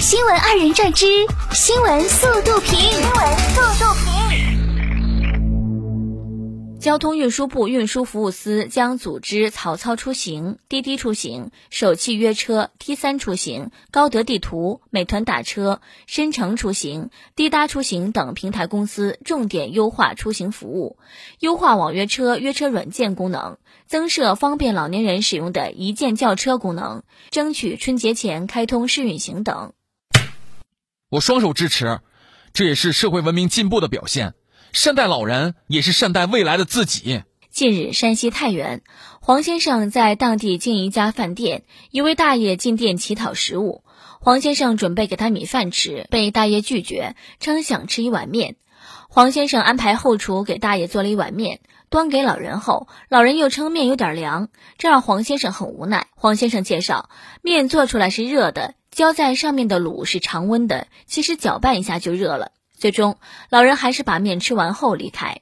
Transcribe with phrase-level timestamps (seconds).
[0.00, 1.06] 新闻二人转之
[1.52, 4.08] 新闻速度评，新闻速度评。
[6.78, 20.96] 交通运输部运输服务司将组织曹操出行、滴滴出行、首汽约车、T 三出行、高德地图、美团打车、申城出行、滴答出行等平台公司重点优化出行服务，
[21.40, 23.58] 优化网约车约车软件功能，
[23.88, 29.72] 增设方便老年人使用的一键叫车功能，争取春节前开通试运行等。
[31.10, 32.00] 我双手支持，
[32.52, 34.34] 这也是社会文明进步的表现。
[34.74, 37.22] 善待老人，也是善待未来的自己。
[37.50, 38.82] 近日，山西太原，
[39.22, 43.84] 黄先生在当地经营一家饭店，一位大爷进店乞讨食物，
[44.20, 48.56] 黄先生准备给他米饭吃，被大爷拒绝，称想吃一碗面。
[49.08, 56.08] 黄先生安排后厨给大爷做了一碗面，端给老人后，老人又称面有点凉，这让黄先生很无奈。
[56.16, 57.08] 黄先生介绍，
[57.40, 58.74] 面做出来是热的。
[58.90, 62.52] 浇在上面的卤是常温的，其实搅拌一下就热了。
[62.76, 63.18] 最终，
[63.50, 65.40] 老人还是把面吃完后离开。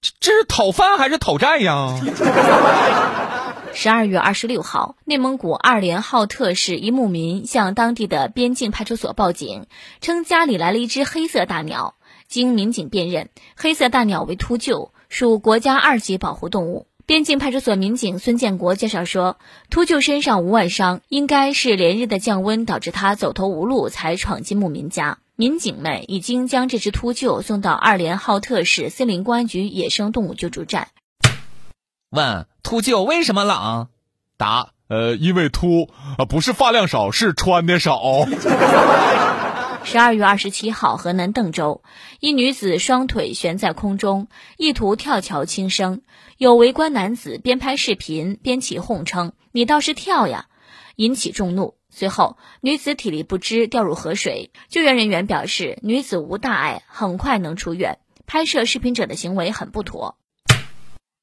[0.00, 2.00] 这这是讨饭还是讨债呀？
[3.76, 9.66] 十二月二十六号，内蒙古二连浩特市一牧民向当地的边境派出所报警，
[10.00, 11.96] 称家里来了一只黑色大鸟。
[12.28, 16.86] 经民警辨认，黑色大鸟为秃鹫，属国家二级保护动物。
[17.06, 19.36] 边境派出所民警孙建国介绍说，
[19.68, 25.18] 秃鹫身上无外伤，应该是连日的降温导致它走投无路才闯进牧民家。
[25.36, 30.88] 民警们已经将这只秃鹫送到二连浩特市森林公安局野生动物救助站。
[32.08, 33.88] 问秃鹫为什么冷？
[34.38, 38.00] 答：呃，因为秃，啊，不是发量少，是穿的少。
[39.86, 41.82] 十二月二十七号，河南邓州
[42.18, 46.00] 一女子双腿悬在空中，意图跳桥轻生，
[46.38, 50.46] 有围观男子边拍视频边起哄称：“你倒是跳呀！”
[50.96, 51.76] 引起众怒。
[51.90, 57.98] 随后，女子体力不支掉入河水，救援人员表示女子无大碍，很快能出院。
[58.26, 60.16] 拍摄视频者的行为很不妥，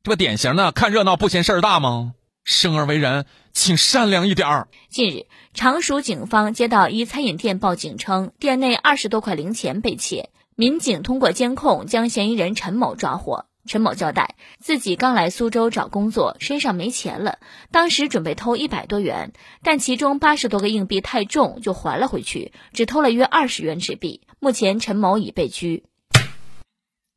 [0.04, 2.14] 这不典型的看热闹不嫌事儿大吗？
[2.44, 4.68] 生而为人，请善良一点儿。
[4.90, 10.30] 近日，常熟警方接到一餐饮店报警称，店内二十多块零钱被窃。
[10.56, 13.46] 民警通过监控将嫌疑人陈某抓获。
[13.68, 17.38] 陈某交代，自己刚来苏州找工作，身上没钱了，
[17.72, 24.22] 当时准备偷一百多元，但其中八十多个硬币太重，就还了回去，只偷了约二十元纸币。
[24.40, 25.84] 目前，陈某已被拘。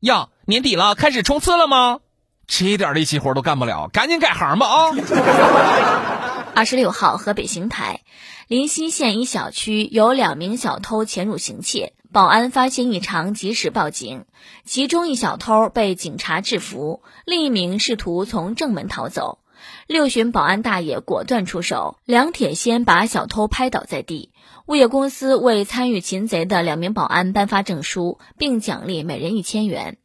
[0.01, 1.99] 呀，年底了，开始冲刺了吗？
[2.47, 4.91] 这点力气活都干不了，赶紧改行吧啊！
[6.55, 8.01] 二十六号，河北邢台
[8.47, 14.25] 临溪县一小区有两名小偷潜入行窃，保安发现异常及时报警，
[14.63, 19.39] 其中一小偷被警察制服，另一名试图从正门逃走。
[19.87, 24.31] 六旬保安大爷果断出手，两铁锨把小偷拍倒在地。
[24.67, 29.97] 物业公司为参与擒贼的两名保安颁发证书，并奖励每人一千元。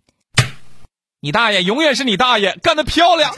[1.22, 3.34] 你大爷永远是你大爷，干得漂亮！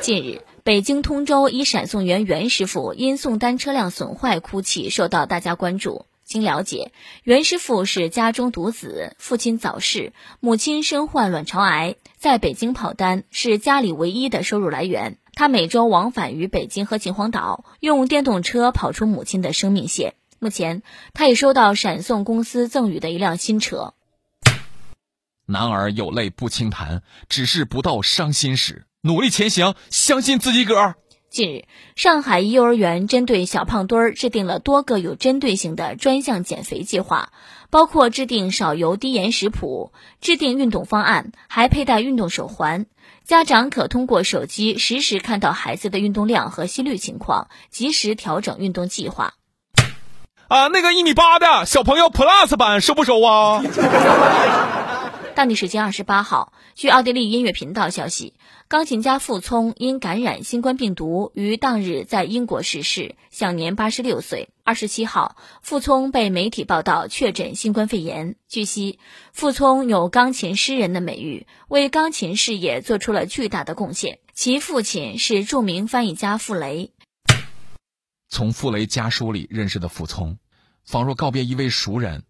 [0.00, 6.06] 近日，北京通州一闪送员袁师傅因送单车辆损坏哭泣，受到大家关注。
[6.22, 6.92] 经了解，
[7.24, 15.18] 袁师傅是家中独子，父亲早逝，母亲身患卵巢癌，在北京跑单是家里唯一的收入来源。
[15.34, 20.14] 他每周往返于北京和秦皇岛，用电动车跑出母亲的生命线。
[20.38, 23.94] 目前，他已收到闪送公司赠予的一辆新车。
[25.46, 28.86] 男儿有泪不轻弹，只是不到伤心时。
[29.02, 30.94] 努力前行，相信自己个儿。
[31.30, 31.64] 近日，
[31.96, 37.30] 上海一幼儿园针对小胖墩儿制定了多个有针对性的专项减肥计划，
[37.70, 42.86] 包括制定少油低盐食谱、制定运动方案，还佩戴运动手环。
[43.24, 49.34] 家长可通过手机实时看到孩子的运动量和心率情况，及时调整运动计划。
[50.46, 53.60] 啊，那个一米八的小朋友 Plus 版收不收啊？
[55.34, 58.34] 当地时间二十八号，据奥地利音乐频道消息，
[58.68, 64.50] 钢琴家傅聪因感染新冠病毒于当日在英国逝世，享年八十六岁。
[64.62, 68.36] 二十七号，傅聪被媒体报道确诊新冠肺炎。
[68.48, 69.00] 据悉，
[69.32, 74.20] 傅聪有钢琴诗人的美誉，为钢琴事业做出了巨大的贡献。
[74.34, 76.92] 其父亲是著名翻译家傅雷。
[78.28, 80.38] 从傅雷家书里认识的傅聪，
[80.84, 82.22] 仿若告别一位熟人，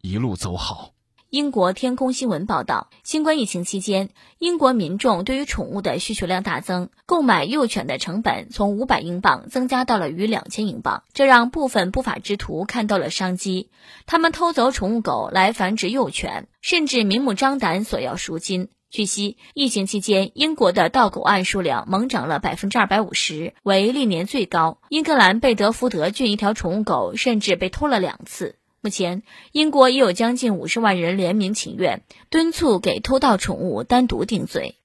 [0.00, 0.94] 一路走好。
[1.30, 4.08] 英国天空新闻报道，新冠疫情期间，
[4.40, 13.70] 英国民众对于宠物的需求量大增，购买幼犬的成本从五百英镑增加到了逾两千英镑，这让部分不法之徒看到了商机，
[14.06, 18.68] 他们偷走宠物狗来繁殖幼犬，甚至明目张胆索要赎金。
[18.90, 24.78] 据悉，疫情期间，英国的盗狗案数量猛涨了百分之二百五十，为历年最高。
[24.88, 28.56] 英格兰贝德福德郡一条宠物狗甚至被偷了两次。
[28.82, 29.22] 目前，
[29.52, 34.76] 英国已有将近五十万人联名请愿，敦促给偷盗宠物单独定罪。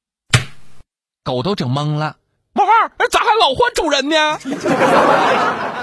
[1.24, 2.18] 狗都整懵了，
[2.52, 4.38] 猫儿咋还老换主人呢？